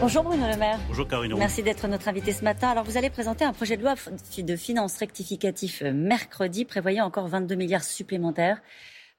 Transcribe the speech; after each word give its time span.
Bonjour 0.00 0.22
Bruno 0.22 0.46
Le 0.48 0.56
Maire. 0.56 0.80
Bonjour 0.88 1.06
Carino. 1.06 1.36
Merci 1.36 1.62
d'être 1.62 1.86
notre 1.86 2.08
invité 2.08 2.32
ce 2.32 2.42
matin. 2.42 2.68
Alors 2.68 2.84
vous 2.84 2.96
allez 2.96 3.10
présenter 3.10 3.44
un 3.44 3.52
projet 3.52 3.76
de 3.76 3.82
loi 3.82 3.96
de 4.38 4.56
finances 4.56 4.96
rectificatif 4.96 5.82
euh, 5.82 5.92
mercredi 5.92 6.64
prévoyant 6.64 7.04
encore 7.04 7.28
22 7.28 7.54
milliards 7.54 7.84
supplémentaires 7.84 8.62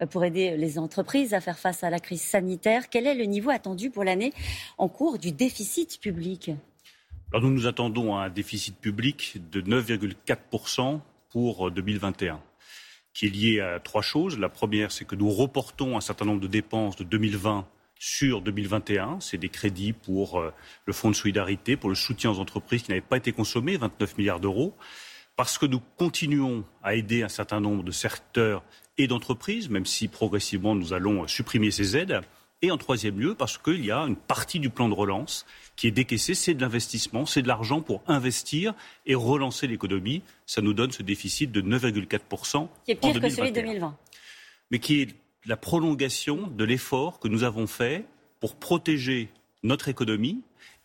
euh, 0.02 0.08
pour 0.08 0.26
aider 0.26 0.58
les 0.58 0.80
entreprises 0.80 1.36
à 1.36 1.40
faire 1.40 1.60
face 1.60 1.84
à 1.84 1.92
la 1.92 2.00
crise 2.00 2.24
sanitaire. 2.24 2.90
Quel 2.90 3.06
est 3.06 3.14
le 3.14 3.26
niveau 3.26 3.52
attendu 3.52 3.92
pour 3.92 4.04
l'année 4.04 4.34
en 4.80 4.90
cours 4.90 5.20
du 5.20 5.32
déficit 5.32 6.00
public? 6.02 6.50
Alors 7.32 7.44
nous 7.44 7.52
nous 7.52 7.68
attendons 7.68 8.18
à 8.18 8.24
un 8.24 8.30
déficit 8.30 8.76
public 8.76 9.38
de 9.52 9.62
9,4% 9.62 11.00
pour 11.30 11.70
2021 11.70 12.34
euh, 12.34 12.38
qui 13.14 13.28
est 13.28 13.30
lié 13.30 13.60
à 13.60 13.80
trois 13.80 14.02
choses. 14.02 14.40
La 14.40 14.50
première, 14.50 14.92
c'est 14.92 15.06
que 15.06 15.16
nous 15.16 15.30
reportons 15.30 15.96
un 15.96 16.02
certain 16.02 16.26
nombre 16.26 16.42
de 16.42 16.48
dépenses 16.48 16.96
de 16.96 17.04
2020 17.04 17.68
sur 18.02 18.42
2021. 18.42 19.20
C'est 19.20 19.38
des 19.38 19.50
crédits 19.50 19.94
pour 19.94 20.40
euh, 20.40 20.52
le 20.88 20.94
fonds 20.94 21.12
de 21.12 21.16
solidarité, 21.16 21.78
pour 21.78 21.88
le 21.88 21.96
soutien 21.96 22.32
aux 22.32 22.40
entreprises 22.40 22.82
qui 22.82 22.90
n'avaient 22.90 23.00
pas 23.00 23.18
été 23.18 23.32
consommés, 23.32 23.78
29 23.78 24.18
milliards 24.18 24.40
d'euros. 24.40 24.76
Parce 25.36 25.60
que 25.60 25.68
nous 25.68 25.82
continuons 25.98 26.66
à 26.82 26.96
aider 26.96 27.22
un 27.22 27.30
certain 27.30 27.60
nombre 27.60 27.84
de 27.84 27.92
secteurs 27.92 28.64
et 28.98 29.06
d'entreprises, 29.06 29.70
même 29.70 29.86
si 29.86 30.08
progressivement 30.08 30.74
nous 30.74 30.94
allons 30.94 31.28
supprimer 31.28 31.70
ces 31.70 31.96
aides. 31.96 32.22
Et 32.64 32.72
en 32.72 32.78
troisième 32.78 33.20
lieu, 33.20 33.36
parce 33.36 33.60
qu'il 33.60 33.86
y 33.86 33.92
a 33.92 34.00
une 34.00 34.16
partie 34.16 34.60
du 34.60 34.72
plan 34.72 34.90
de 34.90 34.96
relance 34.96 35.46
qui 35.76 35.86
est 35.88 35.92
décaissée, 35.92 36.34
c'est 36.34 36.56
de 36.56 36.62
l'investissement, 36.62 37.28
c'est 37.28 37.44
de 37.44 37.48
l'argent 37.48 37.82
pour 37.82 38.02
investir 38.08 38.74
et 39.06 39.14
relancer 39.14 39.68
l'économie. 39.68 40.24
Ça 40.48 40.62
nous 40.62 40.74
donne 40.74 40.92
ce 40.92 41.04
déficit 41.04 41.52
de 41.52 41.62
9,4%. 41.62 42.68
Qui 42.86 42.92
est 42.92 42.96
pire 42.96 43.22
que 43.22 43.30
celui 43.30 43.52
de 43.52 43.62
2020. 43.62 43.96
Mais 44.72 44.80
qui 44.80 45.02
est 45.02 45.21
la 45.46 45.58
prolongation 45.58 46.48
de 46.48 46.64
l'effort 46.64 47.20
que 47.20 47.28
nous 47.28 47.44
avons 47.44 47.68
fait 47.68 48.06
pour 48.40 48.56
protéger 48.56 49.30
notre 49.64 49.90
économie 49.90 50.42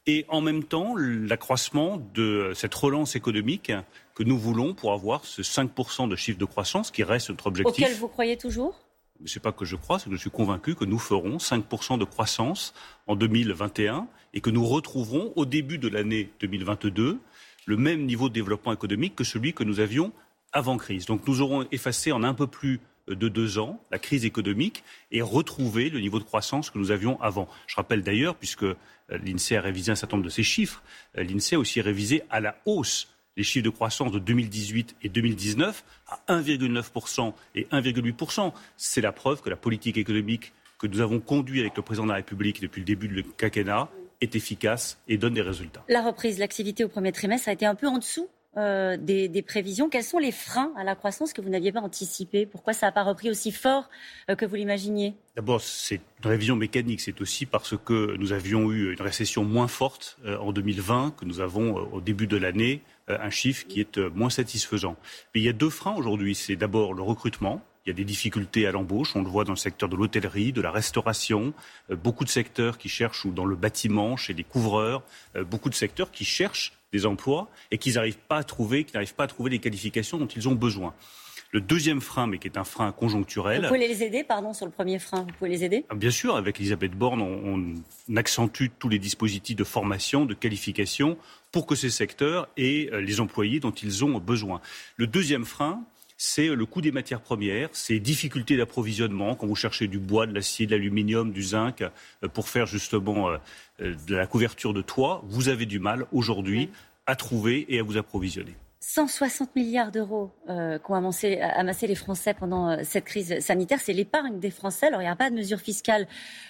et 0.07 0.25
en 0.29 0.41
même 0.41 0.65
temps 0.65 0.95
l'accroissement 0.97 2.01
de 2.15 2.53
cette 2.55 2.75
relance 2.75 3.17
économique 3.17 3.73
que 4.15 4.23
nous 4.23 4.39
voulons 4.39 4.73
pour 4.75 4.93
avoir 4.93 5.25
ce 5.25 5.43
5% 5.43 6.09
de 6.09 6.17
chiffre 6.17 6.39
de 6.39 6.45
croissance 6.45 6.91
qui 6.91 7.03
reste 7.03 7.31
notre 7.31 7.49
objectif. 7.49 7.85
Auquel 7.85 7.97
vous 7.97 8.09
croyez 8.09 8.37
toujours? 8.37 8.81
Ce 9.25 9.39
n'est 9.39 9.43
pas 9.43 9.53
que 9.53 9.65
je 9.65 9.77
crois, 9.77 9.99
c'est 9.99 10.11
que 10.11 10.15
je 10.15 10.21
suis 10.21 10.31
convaincu 10.31 10.75
que 10.75 10.85
nous 10.85 10.99
ferons 10.99 11.39
5% 11.39 11.99
de 11.99 12.05
croissance 12.05 12.75
en 13.07 13.17
2021 13.17 14.07
et 14.35 14.41
que 14.41 14.51
nous 14.51 14.65
retrouverons 14.65 15.33
au 15.37 15.47
début 15.47 15.79
de 15.79 15.89
l'année 15.89 16.31
2022 16.41 17.19
le 17.65 17.77
même 17.77 18.05
niveau 18.05 18.29
de 18.29 18.35
développement 18.35 18.73
économique 18.73 19.17
que 19.17 19.25
celui 19.25 19.55
que 19.55 19.65
nous 19.65 19.81
avions 19.81 20.13
avant 20.53 20.77
crise. 20.77 21.07
Donc 21.07 21.27
nous 21.27 21.41
aurons 21.41 21.67
effacé 21.73 22.13
en 22.13 22.23
un 22.23 22.35
peu 22.35 22.47
plus 22.47 22.81
de 23.09 23.29
deux 23.29 23.59
ans, 23.59 23.81
la 23.91 23.99
crise 23.99 24.25
économique, 24.25 24.83
et 25.13 25.23
retrouver 25.23 25.91
le 25.91 26.01
niveau 26.01 26.19
de 26.19 26.25
croissance 26.25 26.71
que 26.71 26.79
nous 26.79 26.91
avions 26.91 27.21
avant. 27.21 27.49
Je 27.67 27.77
rappelle 27.77 28.03
d'ailleurs, 28.03 28.35
puisque 28.35 28.65
euh, 28.65 28.77
l'INSEE 29.09 29.57
a 29.57 29.61
révisé 29.61 29.93
un 29.93 29.95
certain 29.95 30.17
nombre 30.17 30.27
de 30.27 30.33
ses 30.33 30.43
chiffres, 30.43 30.83
euh, 31.17 31.23
l'INSEE 31.23 31.57
a 31.57 31.59
aussi 31.59 31.81
révisé 31.81 32.23
à 32.31 32.41
la 32.41 32.57
hausse 32.67 33.09
les 33.37 33.43
chiffres 33.43 33.65
de 33.65 33.71
croissance 33.71 34.13
de 34.13 34.19
2018 34.19 34.97
et 35.03 35.09
2019 35.09 35.85
à 36.09 36.21
1,9% 36.29 37.35
et 37.55 37.65
1,8%. 37.65 38.53
C'est 38.77 39.01
la 39.01 39.13
preuve 39.13 39.43
que 39.43 39.51
la 39.51 39.57
politique 39.57 39.99
économique 39.99 40.53
que 40.79 40.87
nous 40.87 41.01
avons 41.01 41.21
conduite 41.21 41.61
avec 41.61 41.77
le 41.77 41.83
président 41.83 42.05
de 42.05 42.11
la 42.11 42.17
République 42.17 42.61
depuis 42.61 42.81
le 42.81 42.87
début 42.87 43.09
du 43.09 43.23
quinquennat 43.23 43.89
est 44.21 44.35
efficace 44.35 44.99
et 45.09 45.19
donne 45.19 45.35
des 45.35 45.43
résultats. 45.43 45.85
La 45.89 46.03
reprise, 46.03 46.39
l'activité 46.39 46.85
au 46.85 46.89
premier 46.89 47.13
trimestre 47.13 47.49
a 47.49 47.53
été 47.53 47.67
un 47.67 47.75
peu 47.75 47.87
en 47.87 47.99
dessous 47.99 48.29
euh, 48.57 48.97
des, 48.97 49.43
prévisions. 49.43 49.91
Quels 49.91 50.03
sont 50.03 50.19
les 50.19 50.33
freins 50.33 50.73
à 50.77 50.85
la 50.85 50.95
croissance 50.95 51.33
que 51.33 51.41
vous 51.41 51.51
n'aviez 51.51 51.73
pas 51.73 51.81
anticipés? 51.81 52.47
Pourquoi 52.47 52.73
ça 52.73 52.87
n'a 52.87 52.93
pas 52.93 53.03
repris 53.03 53.29
aussi 53.31 53.53
fort 53.53 53.91
euh, 54.31 54.35
que 54.35 54.47
vous 54.47 54.55
l'imaginiez? 54.55 55.15
D'abord, 55.37 55.61
c'est 55.61 56.01
une 56.25 56.31
révision 56.31 56.57
mécanique. 56.57 57.01
C'est 57.01 57.21
aussi 57.21 57.45
parce 57.45 57.75
que 57.77 58.17
nous 58.17 58.33
avions 58.33 58.73
eu 58.73 58.95
une 58.95 59.03
récession 59.03 59.45
moins 59.45 59.69
forte 59.69 60.19
euh, 60.25 60.39
en 60.39 60.53
2020 60.53 61.15
que 61.19 61.27
nous 61.27 61.41
avons 61.41 61.75
au 61.93 62.01
début 62.01 62.27
de 62.27 62.37
l'année 62.37 62.83
un 63.09 63.31
chiffre 63.31 63.67
qui 63.69 63.81
est 63.81 63.99
moins 63.99 64.31
satisfaisant. 64.31 64.97
Mais 65.35 65.41
il 65.41 65.45
y 65.45 65.49
a 65.49 65.53
deux 65.53 65.71
freins 65.71 65.95
aujourd'hui. 65.95 66.35
C'est 66.35 66.57
d'abord 66.57 66.93
le 66.93 67.03
recrutement. 67.03 67.63
Il 67.87 67.91
y 67.91 67.93
a 67.93 67.95
des 67.95 68.05
difficultés 68.05 68.67
à 68.67 68.73
l'embauche. 68.73 69.15
On 69.15 69.23
le 69.23 69.29
voit 69.29 69.45
dans 69.45 69.53
le 69.53 69.57
secteur 69.57 69.89
de 69.89 69.95
l'hôtellerie, 69.95 70.53
de 70.53 70.61
la 70.61 70.73
restauration. 70.73 71.55
beaucoup 72.03 72.25
de 72.25 72.29
secteurs 72.29 72.79
qui 72.79 72.89
cherchent, 72.89 73.25
ou 73.25 73.31
dans 73.31 73.45
le 73.45 73.55
bâtiment, 73.55 74.17
chez 74.17 74.35
les 74.35 74.43
couvreurs, 74.43 75.03
beaucoup 75.49 75.71
de 75.71 75.75
secteurs 75.75 76.11
qui 76.11 76.25
cherchent 76.25 76.73
des 76.93 77.07
emplois 77.07 77.49
et 77.71 77.79
qu'ils 77.79 77.95
n'arrivent 77.95 78.19
pas 78.19 78.39
à 78.39 78.45
trouver, 78.45 78.85
qu'ils 78.85 78.95
n'arrivent 78.95 79.15
pas 79.15 79.25
à 79.25 79.29
trouver 79.29 79.51
les 79.51 79.59
qualifications 79.59 80.19
dont 80.19 80.27
ils 80.27 80.49
ont 80.49 80.55
besoin. 80.55 80.95
Le 81.53 81.61
deuxième 81.61 82.01
frein, 82.01 82.27
mais 82.27 82.39
qui 82.39 82.49
est 82.49 82.59
un 82.59 82.65
frein 82.65 82.91
conjoncturel. 82.93 83.63
Vous 83.63 83.69
pouvez 83.69 83.87
les 83.87 84.03
aider, 84.03 84.25
pardon, 84.25 84.53
sur 84.53 84.67
le 84.67 84.73
premier 84.73 84.99
frein, 84.99 85.23
vous 85.23 85.33
pouvez 85.39 85.51
les 85.51 85.65
aider? 85.65 85.85
Ah, 85.89 85.95
Bien 85.95 86.11
sûr, 86.11 86.37
avec 86.37 86.59
Elisabeth 86.59 86.93
Borne, 86.93 87.23
on, 87.23 87.75
on, 88.09 88.17
accentue 88.17 88.67
tous 88.79 88.89
les 88.89 88.99
dispositifs 88.99 89.57
de 89.57 89.65
formation, 89.65 90.27
de 90.27 90.35
qualification, 90.35 91.17
pour 91.53 91.67
que 91.67 91.75
ces 91.75 91.91
secteurs 91.91 92.49
aient 92.57 92.91
euh, 92.93 93.01
les 93.01 93.21
employés 93.21 93.61
dont 93.61 93.71
ils 93.71 94.05
ont 94.05 94.19
besoin. 94.19 94.61
Le 94.97 95.07
deuxième 95.07 95.45
frein, 95.45 95.85
c'est 96.17 96.49
le 96.49 96.67
coût 96.67 96.81
des 96.81 96.93
matières 96.93 97.21
premières, 97.21 97.69
ces 97.73 98.01
difficultés 98.01 98.57
d'approvisionnement 98.57 99.35
quand 99.35 99.47
vous 99.47 99.55
cherchez 99.55 99.87
du 99.87 99.99
bois, 99.99 100.27
de 100.27 100.35
l'acier, 100.35 100.67
de 100.67 100.73
l'aluminium, 100.73 101.33
du 101.33 101.43
zinc 101.43 101.83
euh, 101.83 102.29
pour 102.29 102.49
faire 102.49 102.67
justement 102.67 103.31
euh, 103.31 103.37
euh, 103.81 103.95
de 104.07 104.17
la 104.17 104.27
couverture 104.27 104.73
de 104.73 104.83
toit. 104.83 105.23
Vous 105.29 105.49
avez 105.49 105.67
du 105.67 105.79
mal 105.79 106.07
aujourd'hui 106.13 106.71
à 107.07 107.17
trouver 107.17 107.67
et 107.69 107.79
à 107.79 107.83
vous 107.83 107.97
approvisionner. 107.97 108.55
160 108.89 109.57
milliards 109.57 109.91
d'euros 109.91 110.31
euh, 110.49 110.79
qu'ont 110.79 110.95
amassé, 110.95 111.41
amassé, 111.41 111.89
les 111.89 111.97
Français 111.97 112.35
pendant 112.35 112.71
euh, 112.71 112.77
cette 112.85 113.05
crise 113.05 113.41
sanitaire. 113.41 113.81
C'est 113.81 113.93
l'épargne 113.93 114.39
des 114.39 114.51
Français. 114.51 114.87
Alors, 114.87 115.01
il 115.01 115.05
n'y 115.05 115.09
aura 115.09 115.17
pas 115.17 115.29
de 115.29 115.35
mesures 115.35 115.59
fiscales 115.59 116.07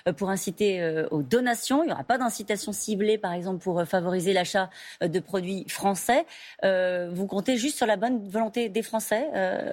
euh, 0.06 0.12
pour 0.12 0.28
inciter 0.28 0.82
euh, 0.82 1.08
aux 1.10 1.22
donations. 1.22 1.82
Il 1.82 1.86
n'y 1.86 1.92
aura 1.92 2.04
pas 2.04 2.18
d'incitation 2.18 2.72
ciblée, 2.72 3.16
par 3.16 3.32
exemple, 3.32 3.64
pour 3.64 3.82
favoriser 3.86 4.34
l'achat 4.34 4.68
de 5.00 5.18
produits 5.18 5.64
français. 5.66 6.26
vous 6.62 7.26
comptez 7.26 7.56
juste 7.56 7.78
sur 7.78 7.86
la 7.86 7.96
bonne 7.96 8.28
volonté 8.28 8.68
des 8.68 8.82
Français, 8.82 9.28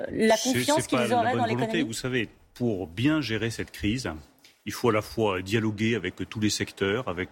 la 0.10 0.38
confiance 0.38 0.88
qu'ils 0.88 1.14
auraient 1.14 1.36
dans 1.36 1.46
l'économie 1.46 1.82
Vous 1.82 1.92
savez, 1.92 2.30
pour 2.54 2.88
bien 2.88 3.20
gérer 3.20 3.50
cette 3.50 3.72
crise, 3.72 4.10
il 4.66 4.72
faut 4.72 4.90
à 4.90 4.94
la 4.94 5.02
fois 5.02 5.42
dialoguer 5.42 5.96
avec 5.96 6.16
tous 6.30 6.40
les 6.40 6.50
secteurs, 6.50 7.08
avec 7.10 7.32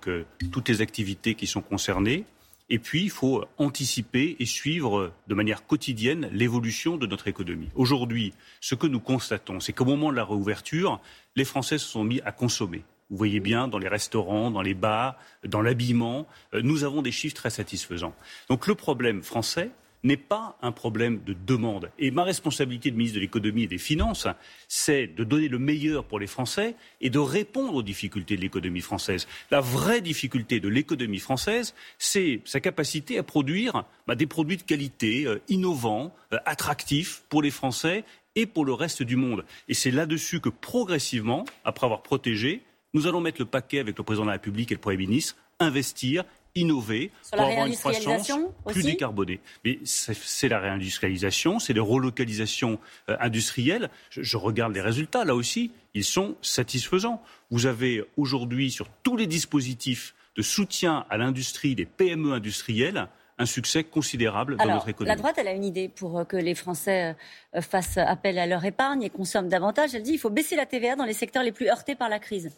toutes 0.52 0.68
les 0.68 0.81
activités 0.81 1.36
qui 1.36 1.48
sont 1.48 1.62
concernées. 1.62 2.25
Et 2.74 2.80
puis, 2.80 3.04
il 3.04 3.09
faut 3.09 3.44
anticiper 3.58 4.38
et 4.40 4.46
suivre 4.46 5.12
de 5.28 5.36
manière 5.36 5.68
quotidienne 5.68 6.30
l'évolution 6.32 6.96
de 6.96 7.06
notre 7.06 7.28
économie. 7.28 7.68
Aujourd'hui, 7.76 8.34
ce 8.62 8.76
que 8.76 8.88
nous 8.88 9.02
constatons, 9.02 9.59
c'est 9.59 9.74
qu'au 9.74 9.84
moment 9.84 10.09
de 10.09 10.16
la 10.16 10.24
réouverture, 10.24 11.02
les 11.36 11.44
Français 11.44 11.78
se 11.78 11.86
sont 11.86 12.06
mis 12.06 12.22
à 12.22 12.31
consommer. 12.31 12.86
Vous 13.10 13.18
voyez 13.18 13.42
bien, 13.42 13.68
dans 13.68 13.78
les 13.78 13.90
restaurants, 13.90 14.52
dans 14.52 14.62
les 14.62 14.74
bars, 14.74 15.18
dans 15.46 15.62
l'habillement, 15.62 16.28
euh, 16.54 16.62
nous 16.64 16.86
avons 16.86 17.02
des 17.02 17.12
chiffres 17.12 17.36
très 17.36 17.50
satisfaisants. 17.50 18.16
Donc 18.48 18.68
le 18.68 18.76
problème 18.76 19.22
français, 19.22 19.72
n'est 20.03 20.17
pas 20.17 20.57
un 20.62 20.72
problème 20.72 21.22
de 21.25 21.34
demande. 21.34 21.91
Et 22.00 22.12
ma 22.12 22.23
responsabilité 22.23 22.91
de 22.91 22.95
ministre 22.95 23.16
de 23.16 23.22
l'économie 23.22 23.63
et 23.63 23.67
des 23.67 23.78
finances, 23.78 24.28
c'est 24.67 25.07
de 25.07 25.23
donner 25.23 25.47
le 25.47 25.59
meilleur 25.59 26.06
pour 26.06 26.19
les 26.19 26.28
Français 26.28 26.75
et 27.01 27.09
de 27.09 27.19
répondre 27.19 27.75
aux 27.75 27.84
difficultés 27.84 28.35
de 28.35 28.41
l'économie 28.41 28.81
française. 28.81 29.28
La 29.51 29.62
vraie 29.62 30.01
difficulté 30.01 30.59
de 30.59 30.69
l'économie 30.69 31.19
française, 31.19 31.75
c'est 31.97 32.41
sa 32.45 32.59
capacité 32.59 33.17
à 33.17 33.23
produire 33.23 33.85
bah, 34.07 34.16
des 34.16 34.28
produits 34.28 34.57
de 34.57 34.63
qualité, 34.63 35.25
euh, 35.25 35.41
innovants, 35.50 36.13
euh, 36.33 36.38
attractifs 36.45 37.23
pour 37.29 37.41
les 37.41 37.51
Français 37.51 38.03
et 38.35 38.45
pour 38.45 38.66
le 38.66 38.73
reste 38.73 39.03
du 39.03 39.16
monde. 39.16 39.45
Et 39.68 39.73
c'est 39.73 39.91
là-dessus 39.91 40.39
que 40.39 40.50
progressivement, 40.50 41.45
après 41.63 41.85
avoir 41.85 42.01
protégé, 42.01 42.62
nous 42.94 43.07
allons 43.07 43.22
mettre 43.22 43.41
le 43.41 43.45
paquet 43.45 43.79
avec 43.79 43.97
le 43.97 44.03
président 44.03 44.23
de 44.23 44.29
la 44.29 44.33
République 44.33 44.72
et 44.72 44.75
le 44.75 44.81
Premier 44.81 44.97
ministre, 44.97 45.35
investir 45.59 46.25
innover 46.56 47.12
pour 47.31 47.41
avoir 47.41 47.66
une 47.66 47.75
croissance 47.75 48.31
plus 48.67 48.84
décarbonée. 48.84 49.39
Mais 49.63 49.79
c'est 49.84 50.50
la 50.50 50.59
réindustrialisation, 50.59 51.59
c'est 51.59 51.73
les 51.73 51.79
relocalisations 51.79 52.79
euh, 53.09 53.18
industrielles. 53.19 53.89
Je, 54.09 54.21
je, 54.21 54.38
regarde 54.38 54.74
les 54.74 54.81
résultats, 54.81 55.25
là 55.25 55.36
aussi, 55.36 55.71
ils 55.94 56.03
sont 56.03 56.36
satisfaisants. 56.42 57.21
Vous 57.50 57.65
avez 57.65 58.03
aujourd'hui, 58.18 58.71
sur 58.71 58.88
tous 59.03 59.18
les 59.18 59.27
dispositifs 59.27 60.13
de 60.36 60.42
soutien 60.42 61.06
à 61.09 61.18
l'industrie, 61.18 61.75
des 61.75 61.86
PME 61.86 62.33
industrielles, 62.33 63.07
un 63.38 63.45
succès 63.45 63.83
considérable 63.83 64.56
dans 64.57 64.65
notre 64.65 64.89
économie. 64.89 65.09
La 65.09 65.15
droite, 65.15 65.36
elle 65.38 65.47
a 65.47 65.54
une 65.54 65.63
idée 65.63 65.89
pour 65.89 66.19
euh, 66.19 66.24
que 66.24 66.38
les 66.38 66.56
Français 66.56 67.15
euh, 67.56 67.62
fassent 67.62 67.97
appel 67.97 68.38
à 68.38 68.45
leur 68.45 68.63
épargne 68.63 69.04
et 69.04 69.09
consomment 69.09 69.50
davantage. 69.50 69.95
Elle 69.95 70.04
dit 70.04 70.12
qu'il 70.12 70.19
faut 70.19 70.30
baisser 70.30 70.56
la 70.56 70.65
TVA 70.65 70.95
dans 70.95 71.06
les 71.06 71.13
secteurs 71.13 71.44
les 71.44 71.51
plus 71.51 71.68
heurtés 71.68 71.95
par 71.95 72.09
la 72.09 72.19
crise. 72.19 72.51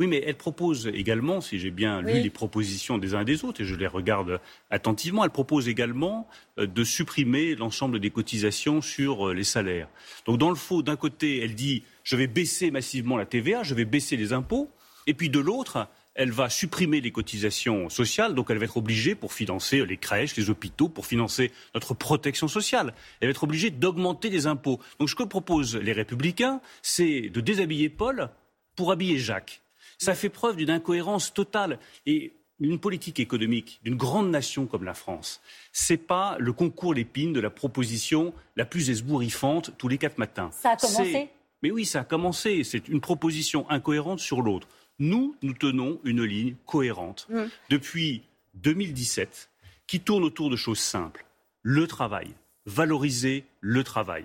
Oui, 0.00 0.06
mais 0.06 0.22
elle 0.24 0.36
propose 0.36 0.86
également, 0.94 1.40
si 1.40 1.58
j'ai 1.58 1.72
bien 1.72 2.02
lu 2.02 2.20
les 2.20 2.30
propositions 2.30 2.98
des 2.98 3.14
uns 3.14 3.22
et 3.22 3.24
des 3.24 3.44
autres, 3.44 3.62
et 3.62 3.64
je 3.64 3.74
les 3.74 3.88
regarde 3.88 4.40
attentivement, 4.70 5.24
elle 5.24 5.30
propose 5.30 5.68
également 5.68 6.28
euh, 6.58 6.68
de 6.68 6.84
supprimer 6.84 7.56
l'ensemble 7.56 7.98
des 7.98 8.10
cotisations 8.10 8.80
sur 8.80 9.28
euh, 9.28 9.34
les 9.34 9.42
salaires. 9.42 9.88
Donc 10.24 10.38
dans 10.38 10.50
le 10.50 10.54
faux, 10.54 10.82
d'un 10.82 10.94
côté, 10.94 11.42
elle 11.42 11.56
dit 11.56 11.82
je 12.04 12.14
vais 12.14 12.28
baisser 12.28 12.70
massivement 12.70 13.16
la 13.16 13.26
TVA, 13.26 13.64
je 13.64 13.74
vais 13.74 13.84
baisser 13.84 14.16
les 14.16 14.32
impôts, 14.32 14.70
et 15.08 15.14
puis 15.14 15.30
de 15.30 15.40
l'autre, 15.40 15.88
elle 16.14 16.30
va 16.30 16.48
supprimer 16.48 17.00
les 17.00 17.10
cotisations 17.10 17.88
sociales, 17.88 18.36
donc 18.36 18.50
elle 18.50 18.58
va 18.58 18.66
être 18.66 18.76
obligée, 18.76 19.16
pour 19.16 19.32
financer 19.32 19.84
les 19.84 19.96
crèches, 19.96 20.36
les 20.36 20.48
hôpitaux, 20.48 20.88
pour 20.88 21.06
financer 21.06 21.50
notre 21.74 21.94
protection 21.94 22.46
sociale, 22.46 22.94
elle 23.20 23.28
va 23.28 23.30
être 23.30 23.42
obligée 23.42 23.70
d'augmenter 23.70 24.30
les 24.30 24.46
impôts. 24.46 24.78
Donc 25.00 25.10
ce 25.10 25.16
que 25.16 25.24
proposent 25.24 25.76
les 25.76 25.92
républicains, 25.92 26.60
c'est 26.82 27.30
de 27.30 27.40
déshabiller 27.40 27.88
Paul 27.88 28.30
pour 28.76 28.92
habiller 28.92 29.18
Jacques 29.18 29.60
ça 29.98 30.14
fait 30.14 30.28
preuve 30.28 30.56
d'une 30.56 30.70
incohérence 30.70 31.34
totale. 31.34 31.78
Et 32.06 32.32
une 32.60 32.78
politique 32.78 33.20
économique 33.20 33.80
d'une 33.84 33.96
grande 33.96 34.30
nation 34.30 34.66
comme 34.66 34.84
la 34.84 34.94
France, 34.94 35.40
c'est 35.72 35.96
pas 35.96 36.36
le 36.38 36.52
concours 36.52 36.94
l'épine 36.94 37.32
de 37.32 37.40
la 37.40 37.50
proposition 37.50 38.32
la 38.56 38.64
plus 38.64 38.90
esbouriffante 38.90 39.72
tous 39.78 39.88
les 39.88 39.98
quatre 39.98 40.18
matins. 40.18 40.50
Ça 40.52 40.70
a 40.70 40.76
commencé 40.76 41.28
Mais 41.62 41.70
oui, 41.70 41.84
ça 41.84 42.00
a 42.00 42.04
commencé. 42.04 42.64
C'est 42.64 42.88
une 42.88 43.00
proposition 43.00 43.68
incohérente 43.70 44.18
sur 44.18 44.42
l'autre. 44.42 44.66
Nous, 44.98 45.36
nous 45.42 45.52
tenons 45.52 46.00
une 46.04 46.24
ligne 46.24 46.56
cohérente 46.66 47.28
mmh. 47.30 47.42
depuis 47.70 48.22
2017 48.54 49.50
qui 49.86 50.00
tourne 50.00 50.24
autour 50.24 50.50
de 50.50 50.56
choses 50.56 50.80
simples. 50.80 51.24
Le 51.62 51.86
travail, 51.86 52.28
valoriser 52.66 53.44
le 53.60 53.84
travail, 53.84 54.24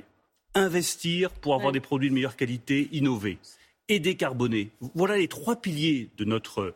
investir 0.55 1.29
pour 1.29 1.53
avoir 1.53 1.71
des 1.71 1.79
produits 1.79 2.09
de 2.09 2.15
meilleure 2.15 2.35
qualité, 2.35 2.89
innover 2.91 3.37
et 3.89 3.99
décarboner. 3.99 4.71
Voilà 4.95 5.17
les 5.17 5.27
trois 5.27 5.55
piliers 5.55 6.09
de 6.17 6.25
notre 6.25 6.73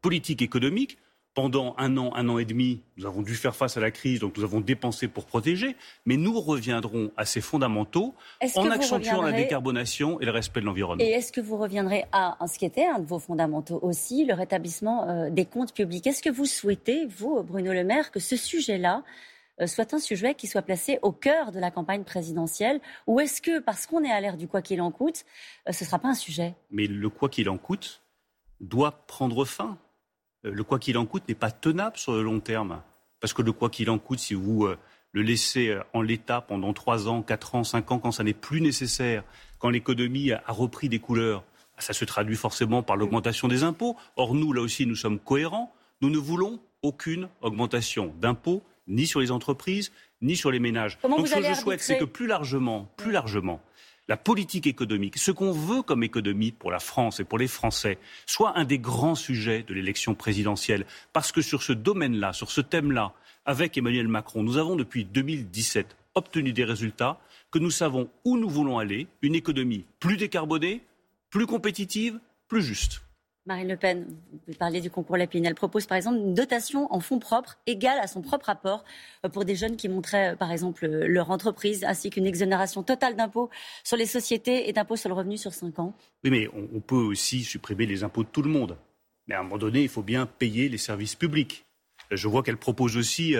politique 0.00 0.42
économique. 0.42 0.98
Pendant 1.34 1.76
un 1.78 1.96
an, 1.98 2.12
un 2.16 2.28
an 2.30 2.38
et 2.38 2.44
demi, 2.44 2.80
nous 2.96 3.06
avons 3.06 3.22
dû 3.22 3.36
faire 3.36 3.54
face 3.54 3.76
à 3.76 3.80
la 3.80 3.92
crise, 3.92 4.18
donc 4.18 4.36
nous 4.36 4.42
avons 4.42 4.60
dépensé 4.60 5.06
pour 5.06 5.24
protéger, 5.24 5.76
mais 6.04 6.16
nous 6.16 6.40
reviendrons 6.40 7.12
à 7.16 7.24
ces 7.24 7.40
fondamentaux 7.40 8.12
en 8.56 8.68
accentuant 8.70 9.22
la 9.22 9.30
décarbonation 9.30 10.20
et 10.20 10.24
le 10.24 10.32
respect 10.32 10.60
de 10.60 10.66
l'environnement. 10.66 11.04
Et 11.04 11.10
est-ce 11.10 11.30
que 11.30 11.40
vous 11.40 11.56
reviendrez 11.56 12.06
à 12.10 12.36
ce 12.48 12.58
qui 12.58 12.64
était 12.64 12.86
un 12.86 12.98
de 12.98 13.06
vos 13.06 13.20
fondamentaux 13.20 13.78
aussi, 13.82 14.24
le 14.24 14.34
rétablissement 14.34 15.08
euh, 15.08 15.30
des 15.30 15.44
comptes 15.44 15.72
publics? 15.72 16.08
Est-ce 16.08 16.24
que 16.24 16.30
vous 16.30 16.46
souhaitez, 16.46 17.06
vous, 17.06 17.40
Bruno 17.44 17.72
Le 17.72 17.84
Maire, 17.84 18.10
que 18.10 18.18
ce 18.18 18.34
sujet-là 18.34 19.04
soit 19.66 19.94
un 19.94 19.98
sujet 19.98 20.34
qui 20.34 20.46
soit 20.46 20.62
placé 20.62 20.98
au 21.02 21.12
cœur 21.12 21.52
de 21.52 21.58
la 21.58 21.70
campagne 21.70 22.04
présidentielle 22.04 22.80
Ou 23.06 23.20
est-ce 23.20 23.42
que, 23.42 23.60
parce 23.60 23.86
qu'on 23.86 24.04
est 24.04 24.10
à 24.10 24.20
l'ère 24.20 24.36
du 24.36 24.48
quoi 24.48 24.62
qu'il 24.62 24.80
en 24.80 24.90
coûte, 24.90 25.24
euh, 25.68 25.72
ce 25.72 25.84
ne 25.84 25.86
sera 25.86 25.98
pas 25.98 26.08
un 26.08 26.14
sujet? 26.14 26.54
Mais 26.70 26.86
le 26.86 27.08
quoi 27.08 27.28
qu'il 27.28 27.48
en 27.48 27.58
coûte 27.58 28.02
doit 28.60 28.92
prendre 29.06 29.44
fin. 29.44 29.78
Euh, 30.44 30.50
le 30.50 30.64
quoi 30.64 30.78
qu'il 30.78 30.96
en 30.98 31.06
coûte 31.06 31.24
n'est 31.28 31.34
pas 31.34 31.50
tenable 31.50 31.96
sur 31.96 32.12
le 32.12 32.22
long 32.22 32.40
terme. 32.40 32.82
Parce 33.20 33.32
que 33.32 33.42
le 33.42 33.52
quoi 33.52 33.70
qu'il 33.70 33.90
en 33.90 33.98
coûte, 33.98 34.20
si 34.20 34.34
vous 34.34 34.68
le 35.10 35.22
laissez 35.22 35.76
en 35.92 36.02
l'état 36.02 36.40
pendant 36.40 36.72
trois 36.72 37.08
ans, 37.08 37.22
quatre 37.22 37.56
ans, 37.56 37.64
cinq 37.64 37.90
ans, 37.90 37.98
quand 37.98 38.12
ça 38.12 38.22
n'est 38.22 38.32
plus 38.32 38.60
nécessaire, 38.60 39.24
quand 39.58 39.70
l'économie 39.70 40.30
a 40.30 40.42
repris 40.46 40.88
des 40.88 41.00
couleurs, 41.00 41.42
ça 41.78 41.92
se 41.92 42.04
traduit 42.04 42.36
forcément 42.36 42.82
par 42.82 42.96
l'augmentation 42.96 43.48
des 43.48 43.62
impôts. 43.62 43.96
Or, 44.16 44.34
nous, 44.34 44.52
là 44.52 44.60
aussi, 44.60 44.86
nous 44.86 44.96
sommes 44.96 45.18
cohérents. 45.18 45.72
Nous 46.00 46.10
ne 46.10 46.18
voulons 46.18 46.60
aucune 46.82 47.28
augmentation 47.40 48.14
d'impôts 48.20 48.62
ni 48.88 49.06
sur 49.06 49.20
les 49.20 49.30
entreprises, 49.30 49.92
ni 50.20 50.36
sur 50.36 50.50
les 50.50 50.58
ménages. 50.58 50.98
Donc 51.02 51.28
ce 51.28 51.34
que 51.34 51.42
je 51.42 51.54
souhaite, 51.54 51.80
c'est 51.80 51.98
que 51.98 52.04
plus 52.04 52.26
largement, 52.26 52.90
plus 52.96 53.12
largement, 53.12 53.60
la 54.08 54.16
politique 54.16 54.66
économique, 54.66 55.18
ce 55.18 55.30
qu'on 55.30 55.52
veut 55.52 55.82
comme 55.82 56.02
économie 56.02 56.50
pour 56.50 56.70
la 56.70 56.78
France 56.80 57.20
et 57.20 57.24
pour 57.24 57.38
les 57.38 57.46
Français, 57.46 57.98
soit 58.24 58.58
un 58.58 58.64
des 58.64 58.78
grands 58.78 59.14
sujets 59.14 59.62
de 59.62 59.74
l'élection 59.74 60.14
présidentielle. 60.14 60.86
Parce 61.12 61.30
que 61.30 61.42
sur 61.42 61.62
ce 61.62 61.74
domaine-là, 61.74 62.32
sur 62.32 62.50
ce 62.50 62.62
thème-là, 62.62 63.12
avec 63.44 63.76
Emmanuel 63.76 64.08
Macron, 64.08 64.42
nous 64.42 64.56
avons 64.56 64.76
depuis 64.76 65.04
2017 65.04 65.94
obtenu 66.14 66.52
des 66.52 66.64
résultats 66.64 67.20
que 67.50 67.58
nous 67.58 67.70
savons 67.70 68.08
où 68.24 68.38
nous 68.38 68.48
voulons 68.48 68.78
aller, 68.78 69.06
une 69.22 69.34
économie 69.34 69.84
plus 70.00 70.16
décarbonée, 70.16 70.82
plus 71.30 71.46
compétitive, 71.46 72.18
plus 72.48 72.62
juste. 72.62 73.02
Marine 73.48 73.68
Le 73.68 73.76
Pen, 73.78 74.06
vous 74.46 74.54
parlez 74.54 74.82
du 74.82 74.90
concours 74.90 75.16
Lapine. 75.16 75.46
Elle 75.46 75.54
propose 75.54 75.86
par 75.86 75.96
exemple 75.96 76.18
une 76.18 76.34
dotation 76.34 76.92
en 76.92 77.00
fonds 77.00 77.18
propres 77.18 77.56
égale 77.66 77.98
à 77.98 78.06
son 78.06 78.20
propre 78.20 78.50
apport 78.50 78.84
euh, 79.24 79.30
pour 79.30 79.46
des 79.46 79.56
jeunes 79.56 79.76
qui 79.76 79.88
montraient 79.88 80.34
euh, 80.34 80.36
par 80.36 80.52
exemple 80.52 80.84
euh, 80.84 81.08
leur 81.08 81.30
entreprise, 81.30 81.82
ainsi 81.84 82.10
qu'une 82.10 82.26
exonération 82.26 82.82
totale 82.82 83.16
d'impôts 83.16 83.48
sur 83.84 83.96
les 83.96 84.04
sociétés 84.04 84.68
et 84.68 84.74
d'impôts 84.74 84.96
sur 84.96 85.08
le 85.08 85.14
revenu 85.14 85.38
sur 85.38 85.54
5 85.54 85.78
ans. 85.78 85.96
Oui, 86.24 86.30
mais 86.30 86.46
on, 86.52 86.80
peut 86.80 86.94
aussi 86.94 87.42
supprimer 87.42 87.86
les 87.86 88.04
impôts 88.04 88.22
de 88.22 88.28
tout 88.28 88.42
le 88.42 88.50
monde. 88.50 88.76
Mais 89.26 89.34
à 89.34 89.40
un 89.40 89.44
moment 89.44 89.56
donné, 89.56 89.80
il 89.80 89.88
faut 89.88 90.02
bien 90.02 90.26
payer 90.26 90.68
les 90.68 90.76
services 90.76 91.14
publics. 91.14 91.64
Je 92.10 92.28
vois 92.28 92.42
qu'elle 92.42 92.58
propose 92.58 92.98
aussi 92.98 93.34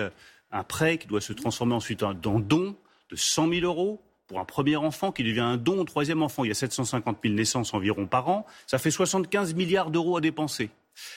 un 0.51 0.63
prêt 0.63 0.97
qui 0.97 1.07
doit 1.07 1.21
se 1.21 1.33
transformer 1.33 1.75
ensuite 1.75 2.01
en 2.03 2.13
don 2.13 2.75
de 3.09 3.15
100 3.15 3.49
000 3.49 3.61
euros 3.61 4.01
pour 4.29 4.39
un 4.39 4.45
premier 4.45 4.75
enfant 4.75 5.11
qui 5.11 5.23
devient 5.23 5.39
un 5.39 5.57
don 5.57 5.79
au 5.79 5.83
troisième 5.83 6.21
enfant. 6.21 6.43
Il 6.45 6.49
y 6.49 6.51
a 6.51 6.55
750 6.55 7.17
000 7.23 7.33
naissances 7.33 7.73
environ 7.73 8.05
par 8.05 8.29
an. 8.29 8.45
Ça 8.67 8.77
fait 8.77 8.91
75 8.91 9.55
milliards 9.55 9.89
d'euros 9.89 10.17
à 10.17 10.21
dépenser. 10.21 10.69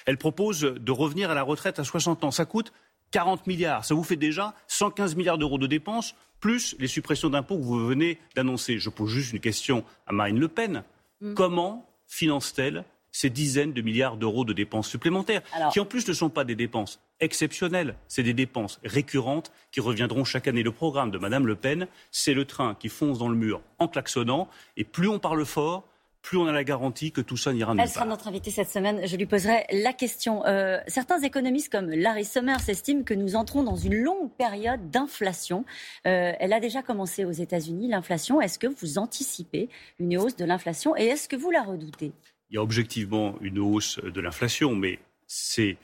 Elle 0.06 0.16
propose 0.16 0.62
de 0.62 0.92
revenir 0.92 1.30
à 1.30 1.34
la 1.34 1.42
retraite 1.42 1.78
à 1.78 1.84
60 1.84 2.24
ans. 2.24 2.30
Ça 2.30 2.46
coûte 2.46 2.72
40 3.10 3.46
milliards. 3.46 3.84
Ça 3.84 3.94
vous 3.94 4.02
fait 4.02 4.16
déjà 4.16 4.54
115 4.66 5.14
milliards 5.14 5.36
d'euros 5.36 5.58
de 5.58 5.66
dépenses, 5.66 6.14
plus 6.40 6.74
les 6.78 6.88
suppressions 6.88 7.28
d'impôts 7.28 7.58
que 7.58 7.62
vous 7.62 7.86
venez 7.86 8.18
d'annoncer. 8.34 8.78
Je 8.78 8.88
pose 8.88 9.10
juste 9.10 9.34
une 9.34 9.40
question 9.40 9.84
à 10.06 10.14
Marine 10.14 10.40
Le 10.40 10.48
Pen. 10.48 10.82
Mm. 11.20 11.34
Comment 11.34 11.86
finance-t-elle 12.08 12.82
ces 13.12 13.30
dizaines 13.30 13.72
de 13.72 13.82
milliards 13.82 14.16
d'euros 14.16 14.44
de 14.44 14.52
dépenses 14.52 14.88
supplémentaires, 14.88 15.42
qui 15.72 15.80
en 15.80 15.84
plus 15.84 16.08
ne 16.08 16.12
sont 16.12 16.30
pas 16.30 16.44
des 16.44 16.56
dépenses 16.56 17.00
exceptionnelles, 17.20 17.94
c'est 18.08 18.22
des 18.22 18.34
dépenses 18.34 18.80
récurrentes 18.84 19.52
qui 19.70 19.80
reviendront 19.80 20.24
chaque 20.24 20.48
année. 20.48 20.62
Le 20.62 20.72
programme 20.72 21.10
de 21.10 21.18
Mme 21.18 21.46
Le 21.46 21.54
Pen, 21.54 21.86
c'est 22.10 22.34
le 22.34 22.44
train 22.44 22.74
qui 22.74 22.88
fonce 22.88 23.18
dans 23.18 23.28
le 23.28 23.36
mur 23.36 23.60
en 23.78 23.86
klaxonnant, 23.86 24.48
et 24.76 24.84
plus 24.84 25.08
on 25.08 25.18
parle 25.18 25.44
fort, 25.44 25.84
plus 26.22 26.38
on 26.38 26.46
a 26.46 26.52
la 26.52 26.64
garantie 26.64 27.10
que 27.10 27.20
tout 27.20 27.36
ça 27.36 27.52
n'ira 27.52 27.74
nulle 27.74 27.82
Elle 27.82 27.90
sera 27.90 28.06
notre 28.06 28.28
invitée 28.28 28.52
cette 28.52 28.70
semaine. 28.70 29.04
Je 29.04 29.16
lui 29.16 29.26
poserai 29.26 29.66
la 29.72 29.92
question. 29.92 30.46
Euh, 30.46 30.78
certains 30.86 31.20
économistes 31.20 31.70
comme 31.70 31.90
Larry 31.90 32.24
Summers 32.24 32.68
estiment 32.68 33.02
que 33.02 33.12
nous 33.12 33.34
entrons 33.34 33.64
dans 33.64 33.76
une 33.76 33.96
longue 33.96 34.30
période 34.30 34.88
d'inflation. 34.90 35.64
Euh, 36.06 36.32
elle 36.38 36.52
a 36.52 36.60
déjà 36.60 36.80
commencé 36.80 37.24
aux 37.24 37.32
États-Unis, 37.32 37.88
l'inflation. 37.88 38.40
Est-ce 38.40 38.58
que 38.60 38.68
vous 38.68 38.98
anticipez 38.98 39.68
une 39.98 40.16
hausse 40.16 40.36
de 40.36 40.44
l'inflation 40.44 40.96
et 40.96 41.06
est-ce 41.06 41.28
que 41.28 41.36
vous 41.36 41.50
la 41.50 41.62
redoutez? 41.62 42.12
Il 42.52 42.56
y 42.56 42.58
a 42.58 42.62
objectivement 42.62 43.34
une 43.40 43.58
hausse 43.58 43.98
de 43.98 44.20
l'inflation, 44.20 44.74
mais 44.74 44.98
c'est 45.26 45.78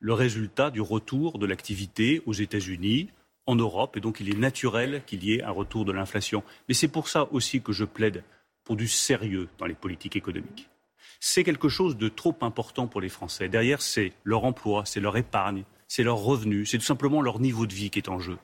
le 0.00 0.14
résultat 0.14 0.70
du 0.70 0.80
retour 0.80 1.38
de 1.38 1.44
l'activité 1.44 2.22
aux 2.24 2.32
États-Unis, 2.32 3.10
en 3.46 3.56
Europe, 3.56 3.98
et 3.98 4.00
donc 4.00 4.20
il 4.20 4.30
est 4.30 4.38
naturel 4.38 5.02
qu'il 5.06 5.22
y 5.22 5.34
ait 5.34 5.42
un 5.42 5.50
retour 5.50 5.84
de 5.84 5.92
l'inflation. 5.92 6.42
Mais 6.66 6.72
c'est 6.72 6.88
pour 6.88 7.08
ça 7.08 7.28
aussi 7.30 7.60
que 7.60 7.72
je 7.72 7.84
plaide 7.84 8.24
pour 8.64 8.74
du 8.74 8.88
sérieux 8.88 9.50
dans 9.58 9.66
les 9.66 9.74
politiques 9.74 10.16
économiques. 10.16 10.70
C'est 11.20 11.44
quelque 11.44 11.68
chose 11.68 11.98
de 11.98 12.08
trop 12.08 12.34
important 12.40 12.86
pour 12.86 13.02
les 13.02 13.10
Français. 13.10 13.50
Derrière, 13.50 13.82
c'est 13.82 14.14
leur 14.24 14.44
emploi, 14.44 14.86
c'est 14.86 15.00
leur 15.00 15.18
épargne, 15.18 15.64
c'est 15.88 16.04
leur 16.04 16.16
revenu, 16.16 16.64
c'est 16.64 16.78
tout 16.78 16.84
simplement 16.84 17.20
leur 17.20 17.38
niveau 17.38 17.66
de 17.66 17.74
vie 17.74 17.90
qui 17.90 17.98
est 17.98 18.08
en 18.08 18.18
jeu. 18.18 18.38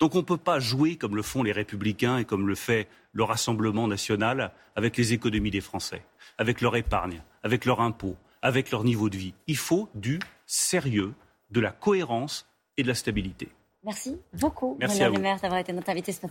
Donc 0.00 0.14
on 0.14 0.18
ne 0.18 0.22
peut 0.22 0.36
pas 0.36 0.60
jouer 0.60 0.96
comme 0.96 1.16
le 1.16 1.22
font 1.22 1.42
les 1.42 1.52
républicains 1.52 2.18
et 2.18 2.24
comme 2.24 2.46
le 2.46 2.54
fait 2.54 2.88
le 3.12 3.24
Rassemblement 3.24 3.88
national 3.88 4.52
avec 4.76 4.96
les 4.96 5.12
économies 5.12 5.50
des 5.50 5.60
Français, 5.60 6.02
avec 6.38 6.60
leur 6.60 6.76
épargne, 6.76 7.22
avec 7.42 7.64
leur 7.64 7.80
impôt, 7.80 8.16
avec 8.42 8.70
leur 8.70 8.84
niveau 8.84 9.10
de 9.10 9.16
vie. 9.16 9.34
Il 9.46 9.56
faut 9.56 9.88
du 9.94 10.18
sérieux, 10.46 11.14
de 11.50 11.60
la 11.60 11.70
cohérence 11.70 12.46
et 12.76 12.82
de 12.82 12.88
la 12.88 12.94
stabilité. 12.94 13.48
Merci 13.84 14.16
beaucoup, 14.32 14.76
Merci 14.80 15.02
à 15.02 15.10
d'avoir 15.10 15.58
été 15.58 15.72
notre 15.72 15.88
invité 15.90 16.12
ce 16.12 16.20